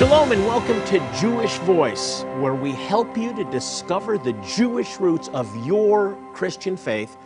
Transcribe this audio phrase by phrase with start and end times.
[0.00, 5.28] Shalom and welcome to Jewish Voice, where we help you to discover the Jewish roots
[5.34, 7.18] of your Christian faith,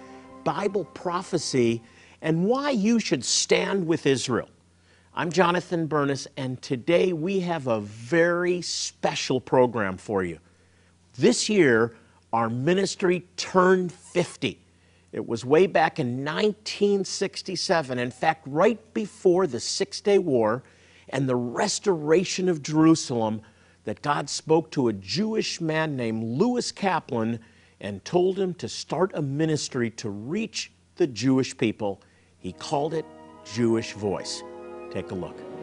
[0.42, 1.80] Bible prophecy,
[2.20, 4.48] and why you should stand with Israel.
[5.14, 10.40] I'm Jonathan Bernis, and today we have a very special program for you.
[11.16, 11.94] This year,
[12.32, 14.58] our ministry turned 50.
[15.12, 20.64] It was way back in 1967, in fact, right before the Six Day War
[21.14, 23.40] and the restoration of Jerusalem,
[23.84, 27.38] that God spoke to a Jewish man named Louis Kaplan
[27.80, 32.02] and told him to start a ministry to reach the Jewish people.
[32.36, 33.06] He called it
[33.44, 34.42] Jewish Voice.
[34.90, 35.53] Take a look.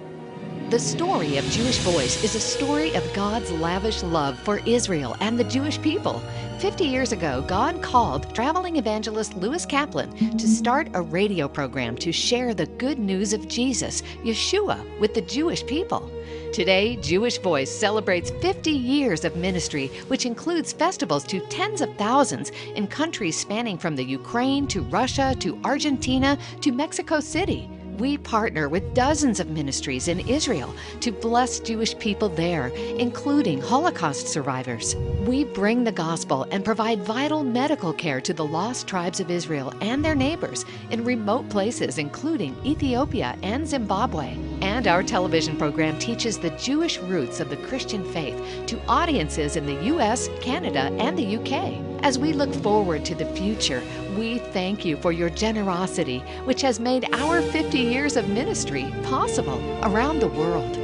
[0.72, 5.38] The story of Jewish Voice is a story of God's lavish love for Israel and
[5.38, 6.24] the Jewish people.
[6.60, 12.14] 50 years ago, God called traveling evangelist Louis Kaplan to start a radio program to
[12.14, 16.10] share the good news of Jesus, Yeshua, with the Jewish people.
[16.54, 22.54] Today, Jewish Voice celebrates 50 years of ministry, which includes festivals to tens of thousands
[22.76, 27.70] in countries spanning from the Ukraine to Russia to Argentina to Mexico City
[28.02, 34.28] we partner with dozens of ministries in Israel to bless Jewish people there, including Holocaust
[34.28, 34.96] survivors.
[35.28, 39.72] We bring the gospel and provide vital medical care to the lost tribes of Israel
[39.82, 44.36] and their neighbors in remote places, including Ethiopia and Zimbabwe.
[44.62, 49.68] And our television program teaches the Jewish roots of the Christian faith to audiences in
[49.68, 51.91] the U.S., Canada, and the U.K.
[52.04, 53.84] As we look forward to the future,
[54.18, 59.62] we thank you for your generosity, which has made our 50 years of ministry possible
[59.84, 60.76] around the world.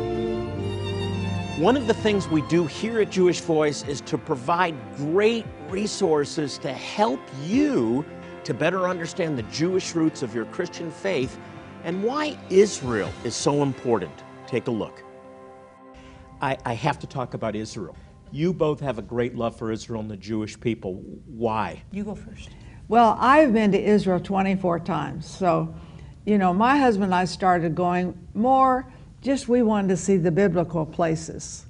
[1.59, 6.59] One of the things we do here at Jewish Voice is to provide great resources
[6.59, 8.05] to help you
[8.43, 11.39] to better understand the Jewish roots of your Christian faith
[11.83, 14.23] and why Israel is so important.
[14.45, 15.03] Take a look.
[16.41, 17.95] I, I have to talk about Israel.
[18.31, 20.95] You both have a great love for Israel and the Jewish people.
[21.25, 21.83] Why?
[21.91, 22.49] You go first.
[22.87, 25.25] Well, I've been to Israel 24 times.
[25.25, 25.73] So,
[26.25, 30.31] you know, my husband and I started going more just we wanted to see the
[30.31, 31.65] biblical places.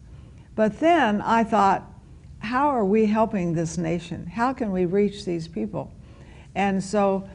[0.55, 1.91] But then I thought,
[2.39, 4.25] how are we helping this nation?
[4.27, 5.91] How can we reach these people?
[6.55, 7.27] And so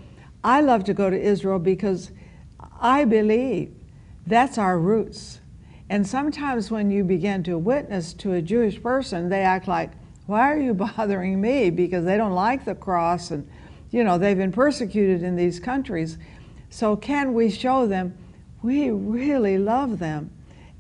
[0.44, 2.10] I love to go to Israel because
[2.81, 3.75] I believe
[4.27, 5.41] that's our roots.
[5.92, 9.91] And sometimes when you begin to witness to a Jewish person, they act like,
[10.25, 11.69] why are you bothering me?
[11.69, 13.47] Because they don't like the cross and,
[13.91, 16.16] you know, they've been persecuted in these countries.
[16.70, 18.16] So can we show them
[18.62, 20.30] we really love them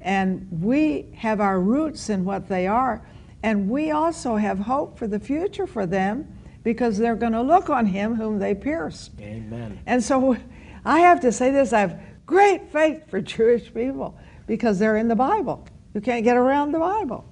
[0.00, 3.06] and we have our roots in what they are
[3.42, 6.26] and we also have hope for the future for them
[6.62, 9.10] because they're going to look on him whom they pierced.
[9.20, 9.78] Amen.
[9.84, 10.38] And so
[10.86, 14.16] I have to say this I have great faith for Jewish people
[14.46, 15.66] because they're in the Bible.
[15.94, 17.24] You can't get around the Bible.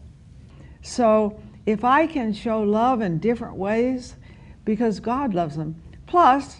[0.82, 4.16] So if I can show love in different ways,
[4.64, 5.80] because God loves them.
[6.06, 6.58] Plus,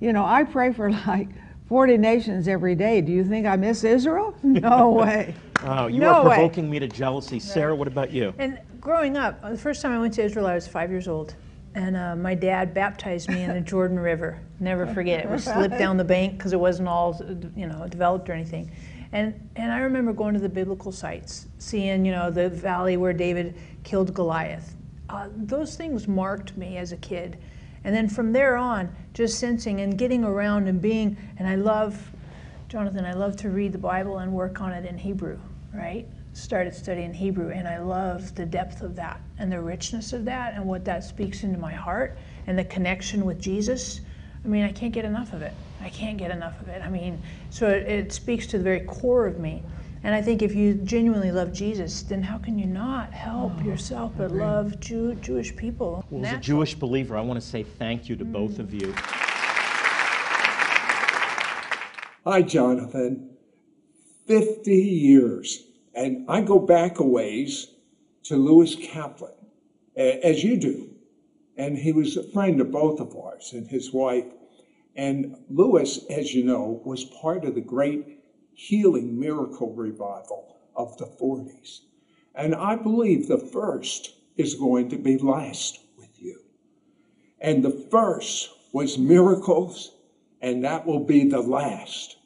[0.00, 1.28] you know, I pray for like
[1.68, 3.00] 40 nations every day.
[3.00, 4.34] Do you think I miss Israel?
[4.42, 5.34] No way.
[5.64, 6.36] Oh, you no are way.
[6.36, 7.40] provoking me to jealousy.
[7.40, 8.32] Sarah, what about you?
[8.38, 11.34] And growing up, the first time I went to Israel, I was five years old.
[11.74, 14.40] And uh, my dad baptized me in the Jordan River.
[14.60, 15.30] Never forget it.
[15.30, 17.20] We slipped down the bank because it wasn't all,
[17.54, 18.70] you know, developed or anything.
[19.12, 23.12] And, and I remember going to the biblical sites, seeing, you know, the valley where
[23.12, 24.76] David killed Goliath.
[25.08, 27.38] Uh, those things marked me as a kid.
[27.84, 32.12] And then from there on, just sensing and getting around and being, and I love,
[32.68, 35.38] Jonathan, I love to read the Bible and work on it in Hebrew,
[35.72, 36.06] right?
[36.34, 40.54] Started studying Hebrew, and I love the depth of that and the richness of that
[40.54, 44.02] and what that speaks into my heart and the connection with Jesus.
[44.48, 45.52] I mean, I can't get enough of it.
[45.82, 46.80] I can't get enough of it.
[46.80, 49.62] I mean, so it, it speaks to the very core of me.
[50.02, 53.62] And I think if you genuinely love Jesus, then how can you not help Oh,
[53.62, 56.02] yourself but love Jew, Jewish people?
[56.08, 58.32] Well, as a Jewish believer, I want to say thank you to mm-hmm.
[58.32, 58.94] both of you.
[62.24, 63.28] Hi, Jonathan.
[64.28, 65.62] 50 years.
[65.94, 67.66] And I go back a ways
[68.24, 69.34] to Louis Kaplan,
[69.94, 70.88] as you do.
[71.58, 74.24] And he was a friend of both of ours and his wife.
[74.98, 78.18] And Louis, as you know, was part of the great
[78.52, 81.82] healing miracle revival of the 40s.
[82.34, 86.40] And I believe the first is going to be last with you.
[87.40, 89.92] And the first was miracles,
[90.42, 92.16] and that will be the last.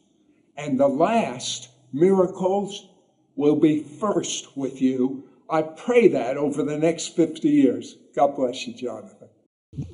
[0.57, 2.89] And the last miracles
[3.37, 5.25] will be first with you.
[5.51, 7.99] I pray that over the next 50 years.
[8.17, 9.29] God bless you, Jonathan.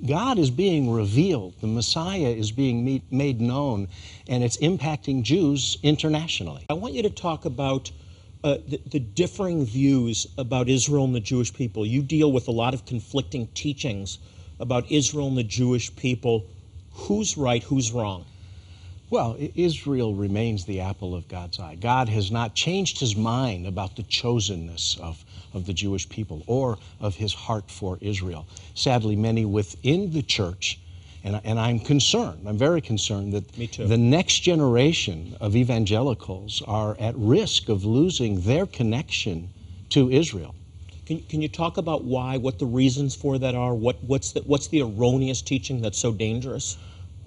[0.05, 1.55] God is being revealed.
[1.61, 3.89] The Messiah is being made known,
[4.27, 6.67] and it's impacting Jews internationally.
[6.69, 7.93] I want you to talk about
[8.43, 11.87] uh, the, the differing views about Israel and the Jewish people.
[11.87, 14.19] You deal with a lot of conflicting teachings
[14.59, 16.47] about Israel and the Jewish people.
[16.93, 17.63] Who's right?
[17.63, 18.27] Who's wrong?
[19.11, 21.77] Well, Israel remains the apple of God's eye.
[21.77, 25.25] God has not changed his mind about the chosenness of,
[25.55, 28.47] of the Jewish people or of his heart for Israel.
[28.75, 30.79] Sadly, many within the church
[31.25, 37.15] and, and I'm concerned, I'm very concerned that the next generation of evangelicals are at
[37.17, 39.51] risk of losing their connection
[39.91, 40.55] to Israel.
[41.07, 43.75] Can, can you talk about why, what the reasons for that are?
[43.75, 46.79] What, what's, the, what's the erroneous teaching that's so dangerous?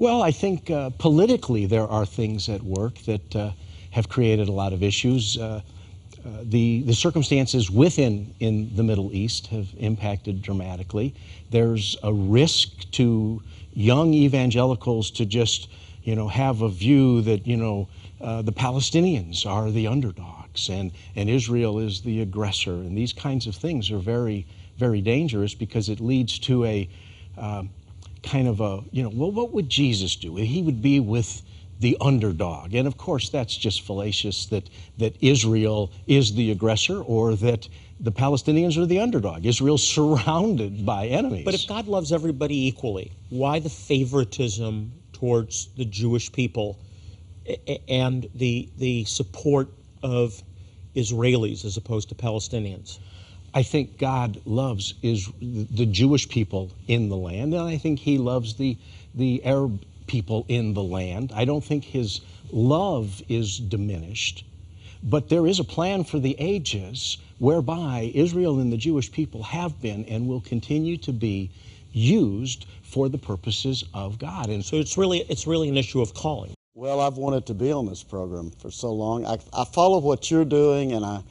[0.02, 3.52] Well, I think uh, politically there are things at work that uh,
[3.92, 5.38] have created a lot of issues.
[5.38, 5.62] Uh,
[6.26, 11.14] uh the, the circumstances within in the Middle East have impacted dramatically.
[11.52, 13.44] There's a risk to
[13.76, 15.70] young evangelicals to just,
[16.02, 17.88] you know, have a view that, you know,
[18.22, 22.74] uh, the Palestinians are the underdogs and, and Israel is the aggressor.
[22.74, 26.90] And these kinds of things are very, very dangerous because it leads to a
[27.38, 27.66] uh,
[28.24, 30.36] kind of a, you know, well, what would Jesus do?
[30.36, 31.42] He would be with
[31.80, 32.76] the underdog.
[32.76, 34.70] And of course, that's just fallacious that,
[35.00, 37.68] that Israel is the aggressor or that
[38.00, 39.46] the Palestinians are the underdog.
[39.46, 41.46] Israel's surrounded by enemies.
[41.46, 46.80] But if God loves everybody equally, why the favoritism towards the Jewish people
[47.88, 49.70] and the, the support
[50.04, 50.42] of
[50.96, 53.00] Israelis as opposed to Palestinians?
[53.54, 58.18] I think God loves is the Jewish people in the land, and I think He
[58.18, 58.78] loves the
[59.14, 61.32] the Arab people in the land.
[61.36, 62.22] I don't think His
[62.52, 64.46] love is diminished,
[65.04, 69.82] but there is a plan for the ages whereby Israel and the Jewish people have
[69.82, 71.50] been and will continue to be
[71.92, 74.50] used for the purposes of God.
[74.50, 76.54] And so it's really it's really an issue of calling.
[76.74, 79.26] Well, I've wanted to be on this program for so long.
[79.26, 81.22] I, I follow what you're doing, and I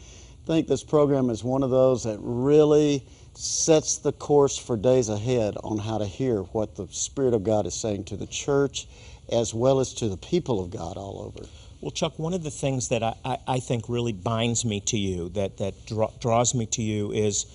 [0.47, 5.57] think this program is one of those that really sets the course for days ahead
[5.63, 8.87] on how to hear what the Spirit of God is saying to the church
[9.31, 11.49] as well as to the people of God all over.
[11.81, 14.99] Well, Chuck, one of the things that I, I, I think really binds me to
[14.99, 17.47] you, that, that draw, draws me to you, is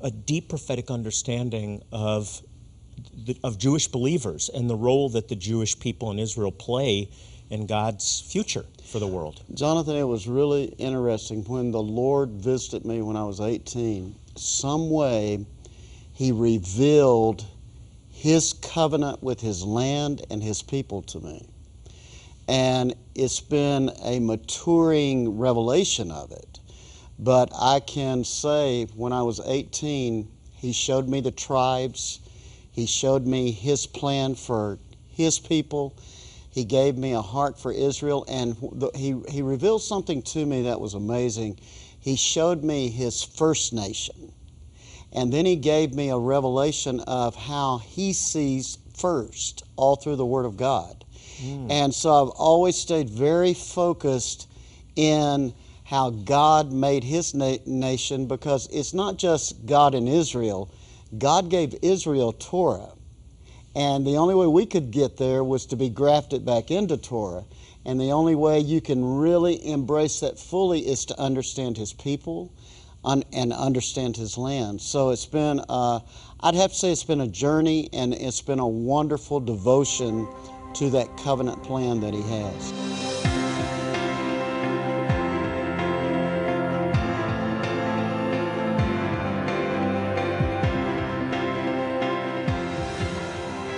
[0.00, 2.42] a deep prophetic understanding of,
[3.14, 7.10] the, of Jewish believers and the role that the Jewish people in Israel play
[7.50, 9.42] in God's future for the world.
[9.52, 14.14] Jonathan, it was really interesting when the Lord visited me when I was 18.
[14.36, 15.44] Some way,
[16.14, 17.44] He revealed
[18.10, 21.46] His covenant with His land and His people to me
[22.50, 26.58] and it's been a maturing revelation of it.
[27.16, 30.26] But I can say when I was 18,
[30.56, 32.18] he showed me the tribes,
[32.72, 34.80] he showed me his plan for
[35.10, 35.96] his people.
[36.60, 38.54] He gave me a heart for Israel, and
[38.94, 41.58] he, he revealed something to me that was amazing.
[41.98, 44.30] He showed me his first nation.
[45.10, 50.26] And then he gave me a revelation of how he sees first all through the
[50.26, 51.02] Word of God.
[51.42, 51.70] Mm.
[51.70, 54.46] And so I've always stayed very focused
[54.96, 55.54] in
[55.84, 60.70] how God made his na- nation because it's not just God and Israel.
[61.16, 62.90] God gave Israel Torah.
[63.74, 67.44] And the only way we could get there was to be grafted back into Torah.
[67.84, 72.52] And the only way you can really embrace that fully is to understand his people
[73.04, 74.80] un- and understand his land.
[74.80, 76.00] So it's been, uh,
[76.40, 80.28] I'd have to say, it's been a journey and it's been a wonderful devotion
[80.74, 82.89] to that covenant plan that He has.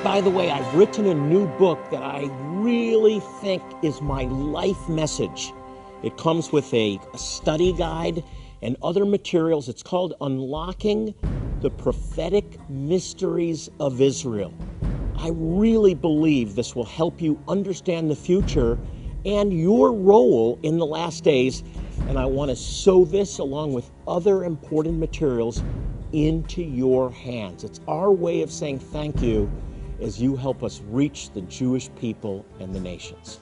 [0.05, 4.89] By the way, I've written a new book that I really think is my life
[4.89, 5.53] message.
[6.03, 8.25] It comes with a, a study guide
[8.63, 9.69] and other materials.
[9.69, 11.15] It's called Unlocking
[11.61, 14.53] the Prophetic Mysteries of Israel.
[15.19, 18.81] I really believe this will help you understand the future
[19.25, 21.63] and your role in the last days.
[22.09, 25.63] And I want to sow this along with other important materials
[26.13, 27.63] into your hands.
[27.63, 29.49] It's our way of saying thank you
[30.01, 33.41] as you help us reach the Jewish people and the nations.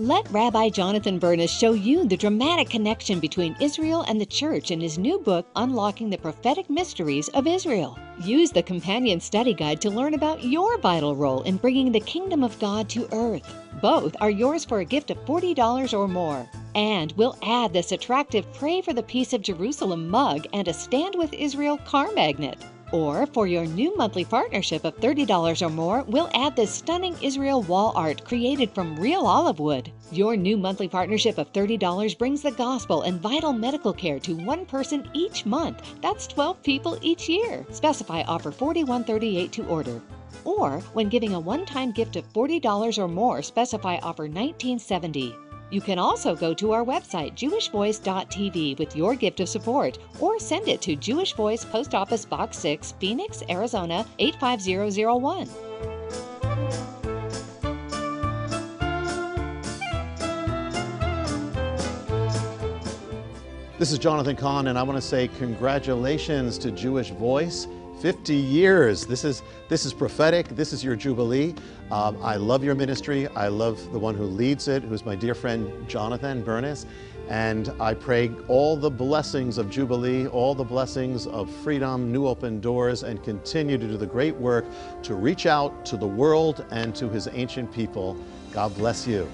[0.00, 4.80] Let Rabbi Jonathan Bernis show you the dramatic connection between Israel and the church in
[4.80, 7.96] his new book, Unlocking the Prophetic Mysteries of Israel.
[8.20, 12.42] Use the companion study guide to learn about your vital role in bringing the kingdom
[12.42, 13.48] of God to earth.
[13.80, 16.48] Both are yours for a gift of $40 or more.
[16.74, 21.14] And we'll add this attractive Pray for the Peace of Jerusalem mug and a Stand
[21.14, 22.58] with Israel car magnet.
[22.94, 27.60] Or for your new monthly partnership of $30 or more, we'll add this stunning Israel
[27.62, 29.90] wall art created from real olive wood.
[30.12, 34.64] Your new monthly partnership of $30 brings the gospel and vital medical care to one
[34.64, 35.82] person each month.
[36.02, 37.66] That's 12 people each year.
[37.72, 40.00] Specify offer 4138 to order.
[40.44, 45.34] Or when giving a one-time gift of $40 or more, specify offer 1970.
[45.70, 50.68] You can also go to our website, jewishvoice.tv, with your gift of support, or send
[50.68, 55.48] it to Jewish Voice Post Office Box 6, Phoenix, Arizona 85001.
[63.76, 67.66] This is Jonathan Cahn, and I want to say congratulations to Jewish Voice.
[68.00, 69.06] 50 years.
[69.06, 70.48] This is this is prophetic.
[70.48, 71.54] This is your jubilee.
[71.90, 73.28] Um, I love your ministry.
[73.28, 76.86] I love the one who leads it, who's my dear friend Jonathan Bernis.
[77.28, 82.60] And I pray all the blessings of Jubilee, all the blessings of freedom, new open
[82.60, 84.66] doors, and continue to do the great work
[85.04, 88.16] to reach out to the world and to his ancient people.
[88.52, 89.26] God bless you.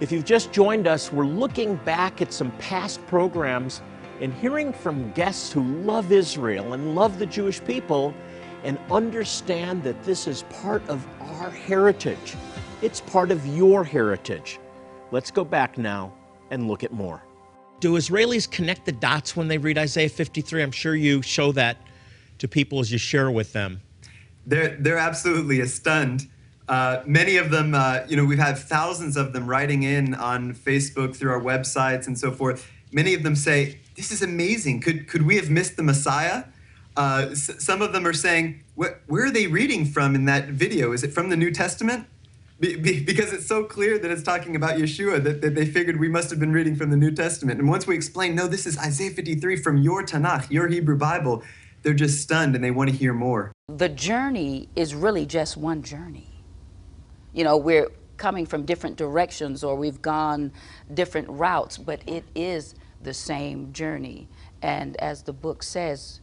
[0.00, 3.80] If you've just joined us, we're looking back at some past programs
[4.20, 8.14] and hearing from guests who love Israel and love the Jewish people
[8.64, 12.34] and understand that this is part of our heritage.
[12.82, 14.58] It's part of your heritage.
[15.10, 16.12] Let's go back now
[16.50, 17.22] and look at more.
[17.80, 20.62] Do Israelis connect the dots when they read Isaiah 53?
[20.62, 21.76] I'm sure you show that
[22.38, 23.80] to people as you share with them.
[24.46, 26.28] They're, they're absolutely stunned.
[26.68, 30.54] Uh, many of them, uh, you know, we've had thousands of them writing in on
[30.54, 32.70] Facebook through our websites and so forth.
[32.96, 34.80] Many of them say, this is amazing.
[34.80, 36.44] Could, could we have missed the Messiah?
[36.96, 40.92] Uh, some of them are saying, where are they reading from in that video?
[40.92, 42.06] Is it from the New Testament?
[42.58, 46.00] Be, be, because it's so clear that it's talking about Yeshua that, that they figured
[46.00, 47.60] we must have been reading from the New Testament.
[47.60, 51.42] And once we explain, no, this is Isaiah 53 from your Tanakh, your Hebrew Bible,
[51.82, 53.52] they're just stunned and they want to hear more.
[53.68, 56.42] The journey is really just one journey.
[57.34, 60.50] You know, we're coming from different directions or we've gone
[60.94, 62.74] different routes, but it is
[63.06, 64.28] the same journey.
[64.62, 66.20] And as the book says,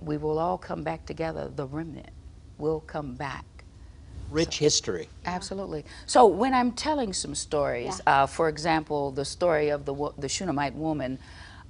[0.00, 1.50] we will all come back together.
[1.54, 2.10] The remnant
[2.58, 3.44] will come back.
[4.30, 5.08] Rich history.
[5.24, 5.86] Absolutely.
[6.04, 10.28] So when I'm telling some stories, uh, for example, the story of the wo- the
[10.28, 11.18] Shunammite woman,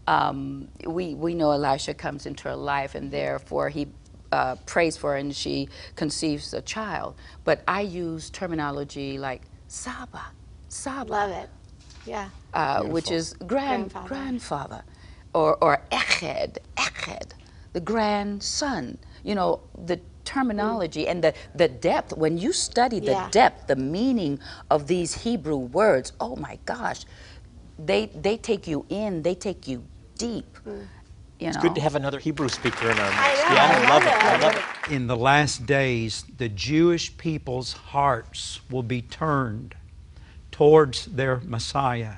[0.08, 3.86] um, we we know Elisha comes into her life, and therefore he
[4.32, 7.14] uh, prays for her, and she conceives a child.
[7.44, 10.24] But I use terminology like Saba,
[10.68, 11.12] Saba.
[11.12, 11.48] Love it.
[12.04, 12.30] Yeah.
[12.58, 14.08] Uh, which is grand Grandfather.
[14.08, 14.84] grandfather,
[15.34, 17.34] or or Eched, Eched,
[17.74, 18.98] the grandson.
[19.24, 22.14] You know the terminology and the the depth.
[22.18, 23.30] When you study the Yeah.
[23.32, 27.06] depth, the meaning of these Hebrew words, oh my gosh,
[27.78, 29.22] they they take you in.
[29.24, 29.88] They take you
[30.18, 30.58] deep.
[31.40, 31.62] You It's know.
[31.62, 33.50] good to have another Hebrew speaker in our midst.
[33.50, 34.14] I know, yeah, I I love love it.
[34.14, 34.16] it.
[34.20, 34.64] I I love love it.
[34.86, 39.76] In the last days, the Jewish people's hearts will be turned
[40.52, 42.16] towards their Messiah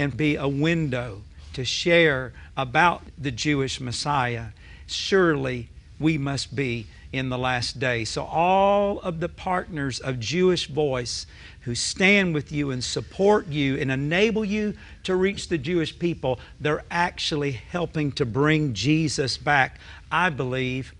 [0.00, 1.20] and be a window
[1.52, 4.46] to share about the Jewish Messiah.
[4.86, 8.04] Surely we must be in the last day.
[8.06, 11.26] So, all of the partners of Jewish Voice
[11.62, 16.40] who stand with you and support you and enable you to reach the Jewish people,
[16.60, 19.80] they're actually helping to bring Jesus back,
[20.10, 20.94] I believe,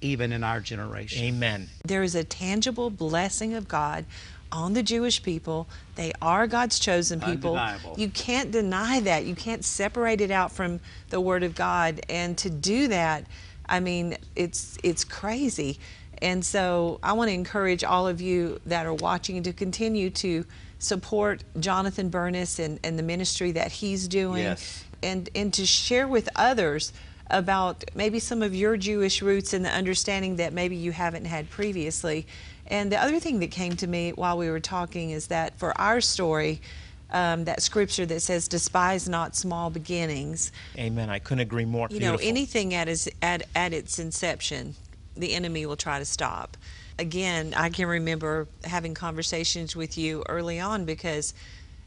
[0.00, 1.24] even in our generation.
[1.24, 1.68] Amen.
[1.84, 4.06] There is a tangible blessing of God
[4.52, 5.68] on the Jewish people.
[5.94, 7.56] They are God's chosen people.
[7.56, 7.94] Undeniable.
[7.98, 9.24] You can't deny that.
[9.24, 12.00] You can't separate it out from the Word of God.
[12.08, 13.24] And to do that,
[13.68, 15.78] I mean, it's it's crazy.
[16.22, 20.46] And so I want to encourage all of you that are watching to continue to
[20.78, 24.84] support Jonathan Bernis and, and the ministry that he's doing Yes.
[25.02, 26.92] and and to share with others
[27.30, 31.50] about maybe some of your Jewish roots and the understanding that maybe you haven't had
[31.50, 32.26] previously.
[32.68, 35.78] And the other thing that came to me while we were talking is that for
[35.80, 36.60] our story,
[37.10, 41.08] um, that scripture that says, "Despise not small beginnings." Amen.
[41.08, 41.88] I couldn't agree more.
[41.90, 44.74] You know, anything at its at, at its inception,
[45.16, 46.56] the enemy will try to stop.
[46.98, 51.34] Again, I can remember having conversations with you early on because,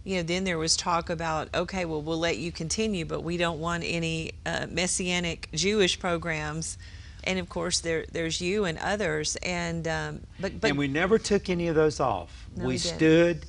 [0.03, 3.35] you know, then there was talk about, okay, well, we'll let you continue, but we
[3.35, 6.77] don't want any uh, messianic Jewish programs.
[7.25, 11.17] And of course, there there's you and others, and um, but but and we never
[11.19, 12.47] took any of those off.
[12.55, 12.95] No, we we didn't.
[12.95, 13.45] stood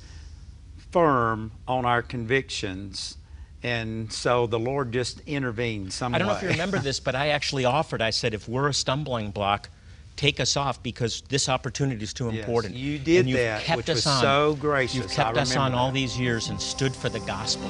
[0.91, 3.17] firm on our convictions,
[3.63, 7.15] and so the Lord just intervened some I don't know if you remember this, but
[7.15, 8.01] I actually offered.
[8.01, 9.69] I said, if we're a stumbling block,
[10.17, 12.75] take us off because this opportunity is too Yes, important.
[12.75, 14.21] you did and you've that, kept which us was on.
[14.21, 14.95] so gracious.
[14.95, 17.69] You've kept I us on remember all these years and stood for the gospel.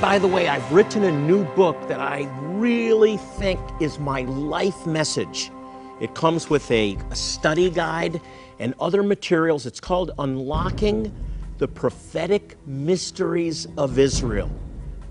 [0.00, 4.86] By the way, I've written a new book that I really think is my life
[4.86, 5.50] message.
[6.00, 8.18] It comes with a, a study guide
[8.58, 9.66] and other materials.
[9.66, 11.14] It's called Unlocking
[11.58, 14.50] the Prophetic Mysteries of Israel.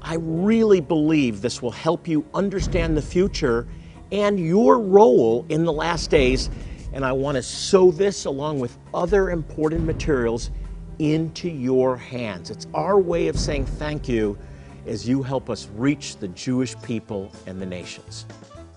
[0.02, 3.68] I really believe this will help you understand the future
[4.12, 6.50] and your role in the last days.
[6.94, 10.50] And I want to sow this along with other important materials
[10.98, 12.50] into your hands.
[12.50, 14.36] It's our way of saying thank you
[14.86, 18.26] as you help us reach the Jewish people and the nations.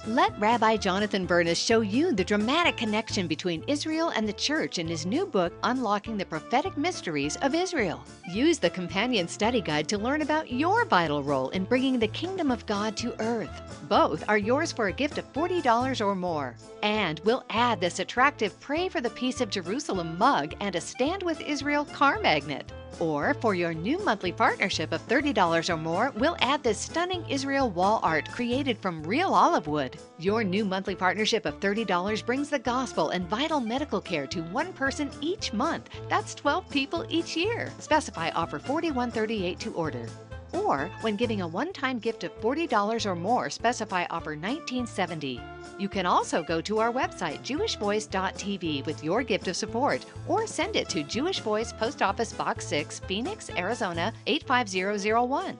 [0.09, 4.89] Let Rabbi Jonathan Bernis show you the dramatic connection between Israel and the church in
[4.89, 8.05] his new book, Unlocking the Prophetic Mysteries of Israel.
[8.29, 12.51] Use the companion study guide to learn about your vital role in bringing the kingdom
[12.51, 13.87] of God to earth.
[13.89, 16.57] Both are yours for a gift of $40 or more.
[16.83, 21.23] And we'll add this attractive Pray for the Peace of Jerusalem mug and a Stand
[21.23, 22.73] with Israel car magnet.
[22.99, 27.71] Or for your new monthly partnership of $30 or more, we'll add this stunning Israel
[27.71, 29.99] wall art created from real olive wood.
[30.19, 34.73] Your new monthly partnership of $30 brings the gospel and vital medical care to one
[34.73, 35.89] person each month.
[36.09, 37.71] That's 12 people each year.
[37.79, 40.07] Specify offer 4138 to order.
[40.53, 45.41] Or when giving a one-time gift of $40 or more, specify offer 1970.
[45.79, 50.77] You can also go to our website, jewishvoice.tv, with your gift of support, or send
[50.77, 55.59] it to Jewish Voice Post Office Box 6, Phoenix, Arizona 85001.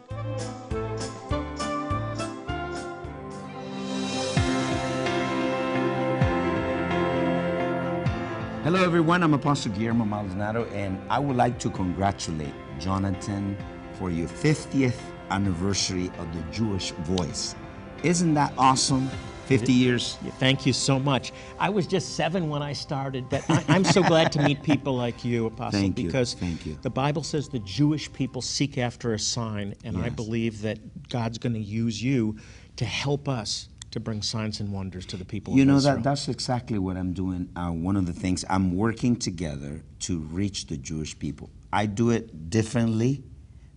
[8.65, 9.25] Hello, everyone.
[9.25, 13.57] I'm Apostle Guillermo Maldonado, and I would like to congratulate Jonathan
[13.95, 17.57] for your 50th anniversary of the Jewish Voice.
[18.05, 19.11] Isn't that awesome?
[19.47, 20.17] 50 years.
[20.39, 21.33] Thank you so much.
[21.59, 24.97] I was just seven when I started, but I, am so glad to meet people
[24.97, 26.07] like you, Apostle, Thank you.
[26.07, 26.79] because Thank you.
[26.83, 31.39] the Bible says the Jewish people seek after a sign, and I believe that God's
[31.39, 32.37] going to use you
[32.77, 35.97] to help us to bring signs and wonders to the people You of know Israel.
[35.97, 37.51] that that's exactly what I'm doing.
[37.55, 41.51] Uh, one of the things I'm working together to reach the Jewish people.
[41.73, 43.23] I do it differently,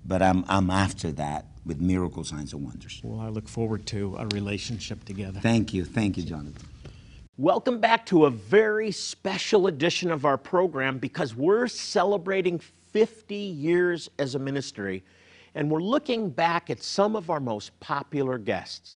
[0.05, 3.01] but I'm I'm after that with miracle signs and wonders.
[3.03, 5.39] Well, I look forward to a relationship together.
[5.39, 6.67] Thank you, thank you, Jonathan.
[7.37, 14.09] Welcome back to a very special edition of our program because we're celebrating 50 years
[14.19, 15.03] as a ministry
[15.53, 18.95] and we're looking back at some of our most popular guests.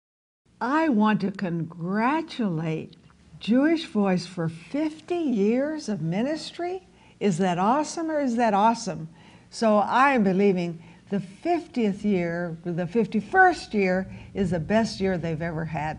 [0.61, 2.97] I want to congratulate
[3.41, 6.87] Jewish Voice for 50 years of ministry.
[7.21, 9.09] Is that awesome or is that awesome?
[9.51, 15.43] So I am believing the 50th year, the 51st year, is the best year they've
[15.43, 15.99] ever had.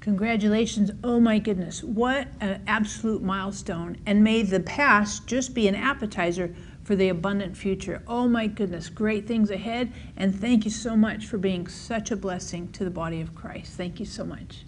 [0.00, 0.90] Congratulations.
[1.02, 1.82] Oh my goodness.
[1.82, 3.96] What an absolute milestone.
[4.04, 8.02] And may the past just be an appetizer for the abundant future.
[8.06, 8.90] Oh my goodness.
[8.90, 9.92] Great things ahead.
[10.18, 13.78] And thank you so much for being such a blessing to the body of Christ.
[13.78, 14.64] Thank you so much.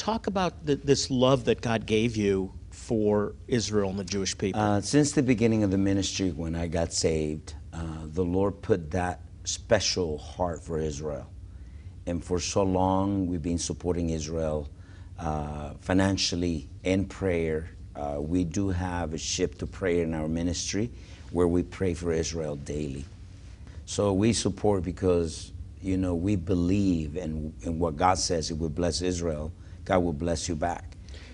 [0.00, 4.58] Talk about the, this love that God gave you for Israel and the Jewish people.
[4.58, 8.90] Uh, since the beginning of the ministry, when I got saved, uh, the Lord put
[8.92, 11.30] that special heart for Israel.
[12.06, 14.70] And for so long, we've been supporting Israel
[15.18, 17.68] uh, financially and prayer.
[17.94, 20.90] Uh, we do have a ship to prayer in our ministry
[21.30, 23.04] where we pray for Israel daily.
[23.84, 28.74] So we support because you know, we believe in, in what God says, it would
[28.74, 29.52] bless Israel,
[29.90, 30.84] God will bless you back.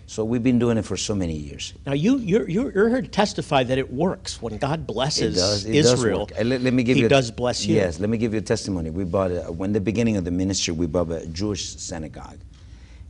[0.07, 1.75] So we've been doing it for so many years.
[1.85, 4.41] Now, you, you're, you're, you're here to testify that it works.
[4.41, 5.65] When God blesses It does.
[5.67, 6.33] It does Israel, work.
[6.41, 7.07] Uh, Let, let me give He you.
[7.07, 7.75] a- does bless you.
[7.75, 8.01] Yes.
[8.01, 8.89] Let me give you a testimony.
[8.89, 12.39] We bought a, when the beginning of the ministry, we bought a Jewish synagogue,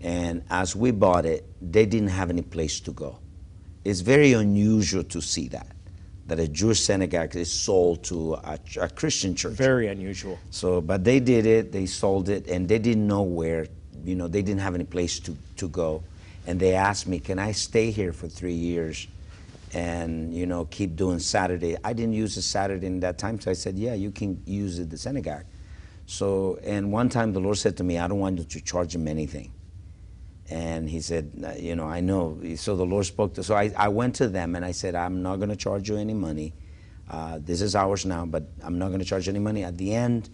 [0.00, 3.18] and as we bought it, they didn't have any place to go.
[3.84, 5.68] It's very unusual to see that
[6.26, 9.52] that a Jewish synagogue is sold to a, a Christian church.
[9.52, 10.40] Very unusual.
[10.50, 11.70] So, but they did it.
[11.70, 13.68] They sold it, and they didn't know where.
[14.06, 16.02] You know, they didn't have any place to to go,
[16.46, 19.08] and they asked me, "Can I stay here for three years?"
[19.74, 21.76] and you know keep doing Saturday.
[21.84, 24.78] I didn't use the Saturday in that time, so I said, "Yeah, you can use
[24.78, 25.44] it, the synagogue."
[26.06, 28.94] So, and one time the Lord said to me, "I don't want you to charge
[28.94, 29.50] him anything."
[30.48, 33.42] And he said, "Uh, "You know, I know." So the Lord spoke to.
[33.42, 35.96] So I, I went to them and I said, "I'm not going to charge you
[35.96, 36.54] any money.
[37.10, 39.94] Uh, this is ours now, but I'm not going to charge any money." At the
[39.94, 40.30] end,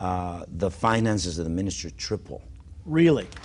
[0.00, 2.42] uh, the finances of the ministry triple.
[2.90, 3.28] Really?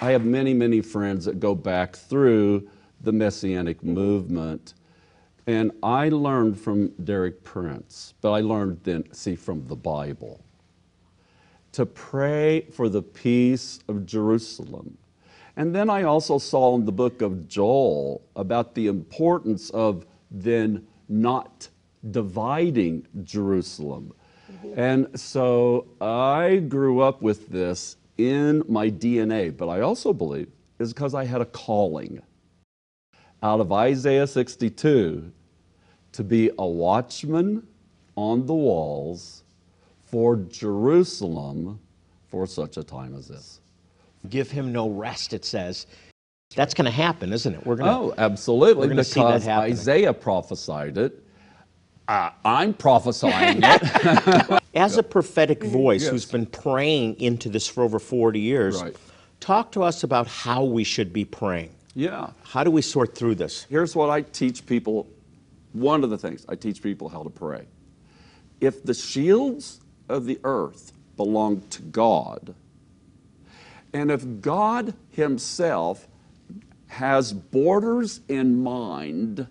[0.00, 2.68] I have many, many friends that go back through
[3.00, 4.74] the Messianic movement.
[5.48, 10.40] And I learned from Derek Prince, but I learned then, see, from the Bible
[11.72, 14.96] to pray for the peace of Jerusalem.
[15.56, 20.86] And then I also saw in the book of Joel about the importance of then
[21.08, 21.68] not
[22.08, 24.14] dividing Jerusalem.
[24.74, 30.48] And so I grew up with this in my DNA, but I also believe
[30.78, 32.20] is because I had a calling
[33.42, 35.30] out of Isaiah 62
[36.12, 37.66] to be a watchman
[38.16, 39.44] on the walls
[40.04, 41.78] for Jerusalem
[42.28, 43.60] for such a time as this.
[44.30, 45.86] Give him no rest, it says.
[46.54, 47.66] That's going to happen, isn't it?
[47.66, 47.96] We're going to.
[47.96, 49.72] Oh, absolutely, We're gonna see that because happening.
[49.72, 51.22] Isaiah prophesied it.
[52.08, 54.62] Uh, I'm prophesying it.
[54.74, 56.10] As a prophetic voice Yes.
[56.12, 58.94] who's been praying into this for over 40 years, Right.
[59.40, 61.70] talk to us about how we should be praying.
[61.94, 62.30] Yeah.
[62.44, 63.64] How do we sort through this?
[63.70, 65.08] Here's what I teach people.
[65.72, 67.64] One of the things I teach people how to pray.
[68.60, 72.54] If the shields of the earth belong to God,
[73.92, 76.06] and if God Himself
[76.88, 79.46] has borders in mind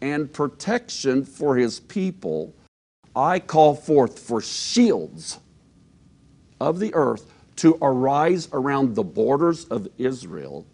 [0.00, 2.54] and protection for His people,
[3.14, 5.38] I call forth for shields
[6.60, 10.66] of the earth to arise around the borders of Israel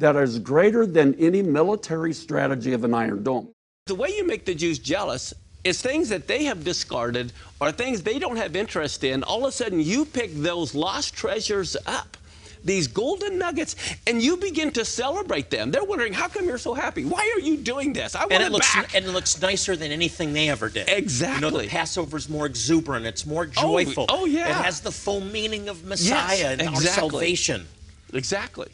[0.00, 3.52] that is greater than any military strategy of an iron dome.
[3.86, 5.32] The way you make the Jews jealous
[5.62, 9.22] is things that they have discarded or things they don't have interest in.
[9.22, 12.16] All of a sudden, you pick those lost treasures up,
[12.64, 15.70] these golden nuggets, and you begin to celebrate them.
[15.70, 17.04] They're wondering, how come you're so happy?
[17.04, 18.14] Why are you doing this?
[18.14, 18.94] I want And it, it looks back.
[18.94, 20.88] and it looks nicer than anything they ever did.
[20.88, 21.34] Exactly.
[21.36, 21.66] You know, Exactly.
[21.66, 23.06] the Passover's more exuberant.
[23.06, 24.06] It's more Oh, joyful.
[24.08, 24.48] oh, yeah.
[24.50, 27.66] It has the full meaning of Messiah and our salvation.
[28.12, 28.68] Exactly.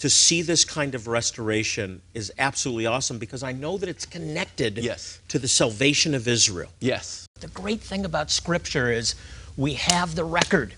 [0.00, 4.76] To see this kind of restoration is absolutely awesome because I know that it's connected
[4.78, 5.20] Yes.
[5.28, 6.70] to the salvation of Israel.
[6.80, 7.26] Yes.
[7.40, 9.14] The great thing about Scripture is
[9.56, 10.74] we have the record.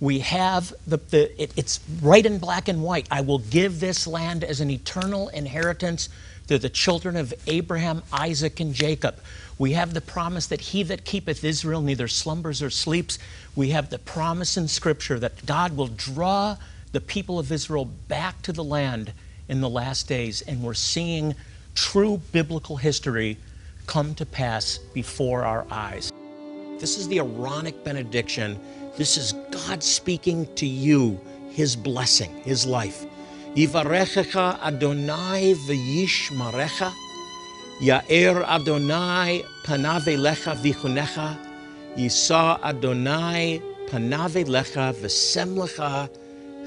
[0.00, 3.06] We have the, the it, it's right in black and white.
[3.10, 6.08] I will give this land as an eternal inheritance
[6.48, 9.16] to the children of Abraham, Isaac, and Jacob.
[9.58, 13.18] We have the promise that he that keepeth Israel neither slumbers or sleeps.
[13.54, 16.56] We have the promise in Scripture that God will draw
[16.92, 19.12] the people of Israel back to the land
[19.48, 20.40] in the last days.
[20.42, 21.34] And we're seeing
[21.74, 23.36] true biblical history
[23.86, 26.10] come to pass before our eyes.
[26.78, 28.58] This is the Aaronic benediction.
[28.96, 33.06] This is God speaking to you, His blessing, His life.
[33.54, 36.92] Yivarechecha Adonai v'yishmarecha.
[37.80, 41.38] Ya'er Adonai panave lecha v'chunecha.
[41.96, 46.08] Yisa Adonai panave lecha v'sem lecha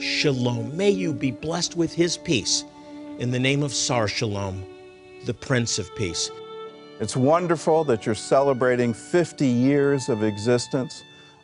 [0.02, 0.76] shalom.
[0.76, 2.64] May you be blessed with His peace.
[3.20, 4.66] In the name of Sar Shalom,
[5.26, 6.32] the Prince of Peace.
[7.00, 11.04] It's wonderful that you're celebrating 50 years of existence.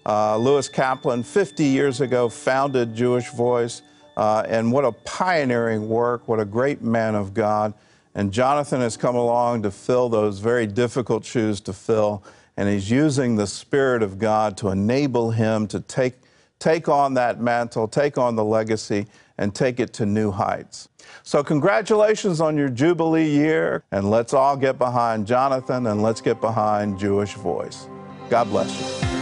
[0.10, 3.84] Uh, Louis Kaplan, 50 years ago, founded Jewish Voice,
[4.18, 7.76] uh, and what a pioneering work, what a great man of God.
[8.16, 12.24] And Jonathan has come along to fill those very difficult shoes to fill,
[12.58, 16.16] and he's using the Spirit of God to enable him to take,
[16.58, 19.06] take on that mantle, take on the legacy,
[19.38, 20.90] and take it to new heights.
[21.22, 26.42] So, congratulations on your Jubilee year, and let's all get behind Jonathan and let's get
[26.42, 27.86] behind Jewish Voice.
[28.32, 29.19] God bless you.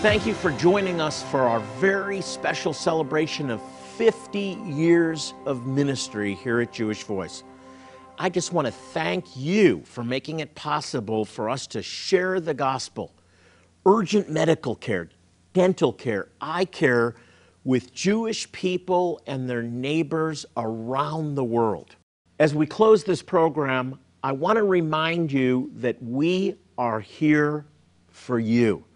[0.00, 3.60] Thank you for joining us for our very special celebration of
[3.98, 7.44] 50 years of ministry here at Jewish Voice.
[8.18, 12.54] I just want to thank you for making it possible for us to share the
[12.54, 13.14] gospel,
[13.84, 15.10] urgent medical care,
[15.52, 17.14] dental care, eye care
[17.64, 21.94] with Jewish people and their neighbors around the world.
[22.38, 27.66] As we close this program, I want to remind you that we are here
[28.08, 28.86] for you.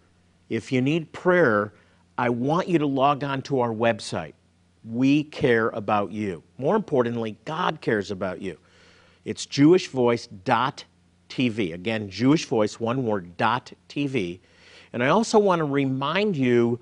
[0.49, 1.73] If you need prayer,
[2.17, 4.35] I want you to log on to our website.
[4.85, 6.45] We care about you.
[6.59, 8.59] More importantly, God cares about you.
[9.25, 11.75] It's jewishvoice.tv.
[11.75, 14.41] Again, Jewish Voice, one word, TV.
[14.93, 16.79] And I also want to remind you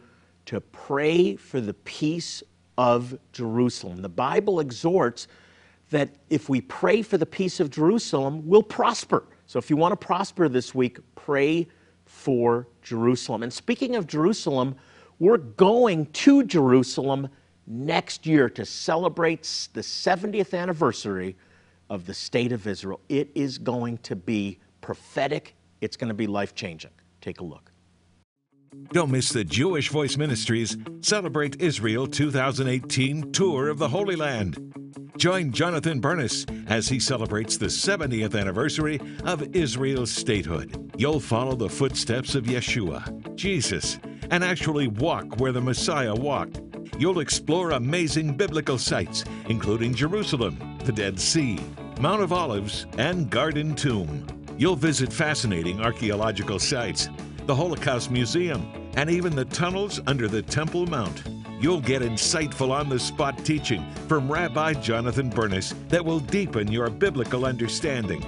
[0.46, 2.42] to pray for the peace
[2.76, 4.02] of Jerusalem.
[4.02, 5.28] The Bible exhorts
[5.90, 9.24] that if we pray for the peace of Jerusalem, we'll prosper.
[9.46, 11.68] So if you want to prosper this week, pray
[12.12, 13.42] for Jerusalem.
[13.42, 14.76] And speaking of Jerusalem,
[15.18, 17.28] we're going to Jerusalem
[17.66, 21.36] next year to celebrate the 70th anniversary
[21.90, 23.00] of the state of Israel.
[23.08, 26.92] It is going to be prophetic, it's going to be life changing.
[27.20, 27.72] Take a look.
[28.92, 35.01] Don't miss the Jewish Voice Ministries Celebrate Israel 2018 tour of the Holy Land.
[35.18, 40.90] Join Jonathan Bernis as he celebrates the 70th anniversary of Israel's statehood.
[40.96, 43.98] You'll follow the footsteps of Yeshua, Jesus,
[44.30, 46.60] and actually walk where the Messiah walked.
[46.98, 51.58] You'll explore amazing biblical sites, including Jerusalem, the Dead Sea,
[52.00, 54.26] Mount of Olives, and Garden Tomb.
[54.56, 57.08] You'll visit fascinating archaeological sites,
[57.46, 61.22] the Holocaust Museum, and even the tunnels under the Temple Mount.
[61.62, 66.90] You'll get insightful on the spot teaching from Rabbi Jonathan Bernis that will deepen your
[66.90, 68.26] biblical understanding.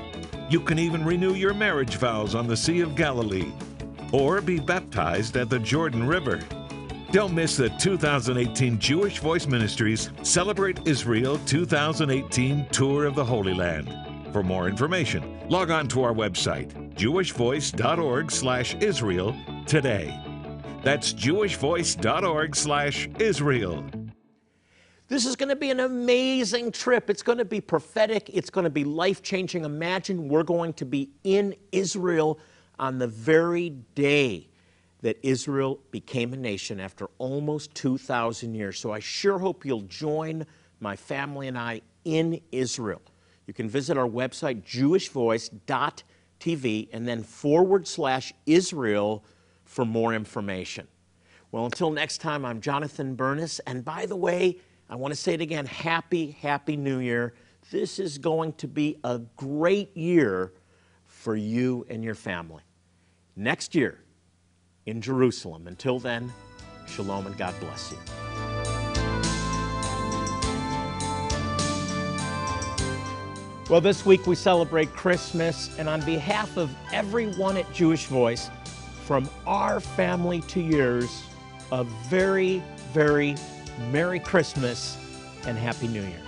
[0.49, 3.51] You can even renew your marriage vows on the Sea of Galilee
[4.13, 6.41] or be baptized at the Jordan River.
[7.11, 13.93] Don't miss the 2018 Jewish Voice Ministries Celebrate Israel 2018 Tour of the Holy Land.
[14.33, 20.24] For more information, log on to our website, jewishvoice.org/israel today.
[20.85, 23.83] That's jewishvoice.org slash Israel.
[25.09, 27.09] This is going to be an amazing trip.
[27.09, 28.29] It's going to be prophetic.
[28.31, 29.65] It's going to be life changing.
[29.65, 32.39] Imagine we're going to be in Israel
[32.79, 34.51] on the very day
[35.01, 38.79] that Israel became a nation after almost 2,000 years.
[38.79, 40.45] So I sure hope you'll join
[40.81, 43.01] my family and I in Israel.
[43.47, 49.25] You can visit our website, jewishvoice.tv, and then forward slash Israel
[49.75, 50.87] for more information.
[51.51, 53.59] Well, until next time, I'm Jonathan Bernis.
[53.67, 54.59] And by the way,
[54.89, 57.35] I want to say it again happy, happy new year.
[57.73, 60.53] This is going to be a great year
[61.07, 62.63] for you and your family.
[63.35, 63.99] Next year
[64.87, 65.67] in Jerusalem.
[65.67, 66.33] Until then,
[66.87, 67.99] shalom and God bless you.
[73.69, 78.51] Well, this week we celebrate Christmas, and on behalf of everyone at Jewish Voice,
[79.07, 81.25] from our family to yours,
[81.73, 82.63] a very,
[82.93, 83.35] very
[83.91, 84.97] Merry Christmas
[85.47, 86.23] and Happy New Year.